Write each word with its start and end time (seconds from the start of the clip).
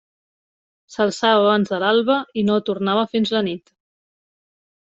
S'alçava 0.93 1.43
abans 1.43 1.71
de 1.75 1.79
l'alba 1.85 2.17
i 2.43 2.47
no 2.49 2.57
tornava 2.71 3.07
fins 3.15 3.33
a 3.33 3.39
la 3.39 3.45
nit. 3.53 3.75